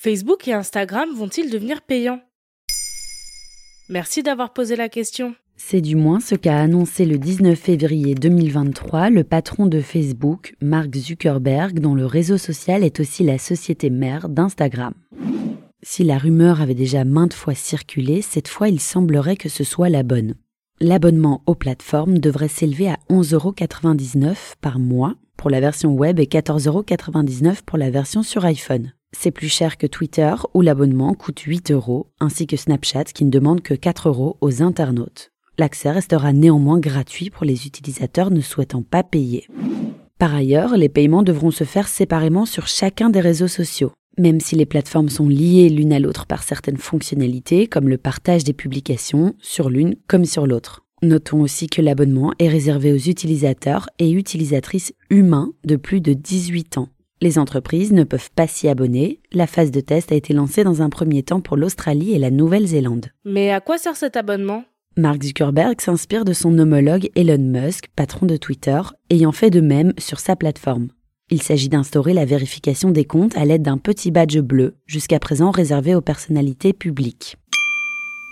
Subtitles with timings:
[0.00, 2.20] Facebook et Instagram vont-ils devenir payants?
[3.88, 5.34] Merci d'avoir posé la question.
[5.56, 10.94] C'est du moins ce qu'a annoncé le 19 février 2023 le patron de Facebook, Mark
[10.94, 14.94] Zuckerberg, dont le réseau social est aussi la société mère d'Instagram.
[15.82, 19.88] Si la rumeur avait déjà maintes fois circulé, cette fois il semblerait que ce soit
[19.88, 20.34] la bonne.
[20.80, 27.62] L'abonnement aux plateformes devrait s'élever à 11,99€ par mois pour la version web et 14,99€
[27.66, 28.92] pour la version sur iPhone.
[29.16, 33.30] C'est plus cher que Twitter où l'abonnement coûte 8 euros, ainsi que Snapchat qui ne
[33.30, 35.32] demande que 4 euros aux internautes.
[35.58, 39.48] L'accès restera néanmoins gratuit pour les utilisateurs ne souhaitant pas payer.
[40.18, 43.92] Par ailleurs, les paiements devront se faire séparément sur chacun des réseaux sociaux.
[44.18, 48.44] Même si les plateformes sont liées l'une à l'autre par certaines fonctionnalités, comme le partage
[48.44, 50.84] des publications, sur l'une comme sur l'autre.
[51.02, 56.78] Notons aussi que l'abonnement est réservé aux utilisateurs et utilisatrices humains de plus de 18
[56.78, 56.88] ans.
[57.20, 59.20] Les entreprises ne peuvent pas s'y abonner.
[59.32, 62.30] La phase de test a été lancée dans un premier temps pour l'Australie et la
[62.30, 63.06] Nouvelle-Zélande.
[63.24, 64.64] Mais à quoi sert cet abonnement?
[64.96, 68.80] Mark Zuckerberg s'inspire de son homologue Elon Musk, patron de Twitter,
[69.10, 70.88] ayant fait de même sur sa plateforme.
[71.30, 75.50] Il s'agit d'instaurer la vérification des comptes à l'aide d'un petit badge bleu, jusqu'à présent
[75.50, 77.36] réservé aux personnalités publiques.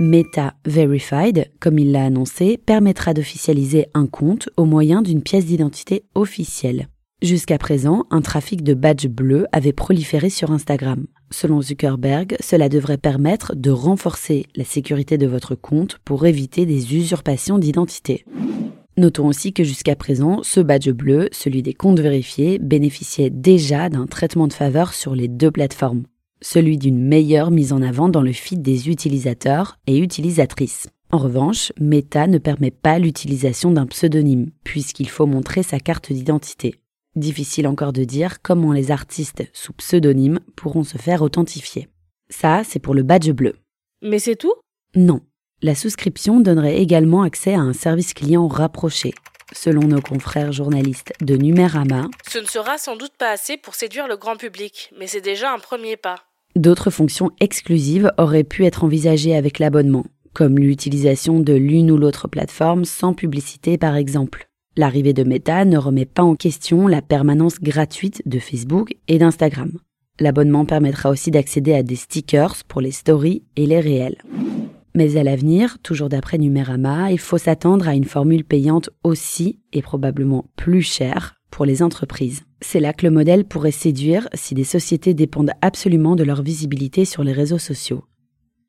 [0.00, 6.02] Meta Verified, comme il l'a annoncé, permettra d'officialiser un compte au moyen d'une pièce d'identité
[6.16, 6.88] officielle.
[7.22, 11.06] Jusqu'à présent, un trafic de badges bleus avait proliféré sur Instagram.
[11.30, 16.96] Selon Zuckerberg, cela devrait permettre de renforcer la sécurité de votre compte pour éviter des
[16.96, 18.24] usurpations d'identité.
[18.96, 24.06] Notons aussi que jusqu'à présent, ce badge bleu, celui des comptes vérifiés, bénéficiait déjà d'un
[24.06, 26.02] traitement de faveur sur les deux plateformes,
[26.40, 30.88] celui d'une meilleure mise en avant dans le feed des utilisateurs et utilisatrices.
[31.12, 36.81] En revanche, Meta ne permet pas l'utilisation d'un pseudonyme, puisqu'il faut montrer sa carte d'identité.
[37.14, 41.88] Difficile encore de dire comment les artistes sous pseudonyme pourront se faire authentifier.
[42.30, 43.54] Ça, c'est pour le badge bleu.
[44.00, 44.54] Mais c'est tout?
[44.94, 45.20] Non.
[45.60, 49.12] La souscription donnerait également accès à un service client rapproché.
[49.52, 54.08] Selon nos confrères journalistes de Numérama, ce ne sera sans doute pas assez pour séduire
[54.08, 56.16] le grand public, mais c'est déjà un premier pas.
[56.56, 62.26] D'autres fonctions exclusives auraient pu être envisagées avec l'abonnement, comme l'utilisation de l'une ou l'autre
[62.26, 64.48] plateforme sans publicité par exemple.
[64.76, 69.72] L'arrivée de Meta ne remet pas en question la permanence gratuite de Facebook et d'Instagram.
[70.18, 74.16] L'abonnement permettra aussi d'accéder à des stickers pour les stories et les réels.
[74.94, 79.82] Mais à l'avenir, toujours d'après Numérama, il faut s'attendre à une formule payante aussi et
[79.82, 82.42] probablement plus chère pour les entreprises.
[82.62, 87.04] C'est là que le modèle pourrait séduire si des sociétés dépendent absolument de leur visibilité
[87.04, 88.04] sur les réseaux sociaux.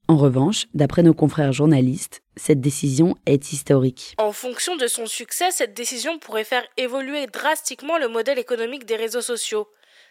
[0.10, 4.16] En revanche, d'après nos confrères journalistes, cette décision est historique.
[4.18, 8.96] En fonction de son succès, cette décision pourrait faire évoluer drastiquement le modèle économique des
[8.96, 9.68] réseaux sociaux.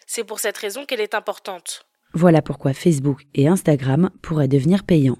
[0.06, 1.87] C'est pour cette raison qu'elle est importante.
[2.15, 5.19] Voilà pourquoi Facebook et Instagram pourraient devenir payants.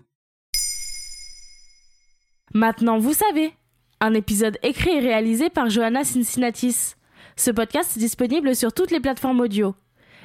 [2.55, 3.53] Maintenant, vous savez.
[4.01, 6.95] Un épisode écrit et réalisé par Johanna Cincinnatis.
[7.37, 9.75] Ce podcast est disponible sur toutes les plateformes audio.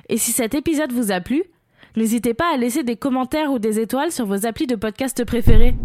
[0.09, 1.43] Et si cet épisode vous a plu,
[1.95, 5.75] n'hésitez pas à laisser des commentaires ou des étoiles sur vos applis de podcast préférés.